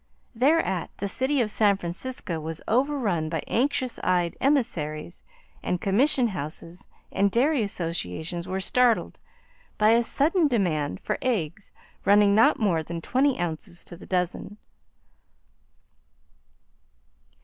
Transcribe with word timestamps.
Thereat 0.33 0.89
the 0.97 1.07
city 1.07 1.41
of 1.41 1.51
San 1.51 1.77
Francisco 1.77 2.39
was 2.39 2.59
overrun 2.67 3.29
by 3.29 3.43
anxious 3.45 3.99
eyed 4.03 4.35
emissaries, 4.41 5.21
and 5.61 5.79
commission 5.79 6.29
houses 6.29 6.87
and 7.11 7.29
dairy 7.29 7.61
associations 7.61 8.47
were 8.47 8.59
startled 8.59 9.19
by 9.77 9.91
a 9.91 10.01
sudden 10.01 10.47
demand 10.47 11.01
for 11.01 11.19
eggs 11.21 11.71
running 12.03 12.33
not 12.33 12.57
more 12.57 12.81
than 12.81 12.99
twenty 12.99 13.37
ounces 13.37 13.83
to 13.85 13.95
the 13.95 14.07
dozen. 14.07 14.57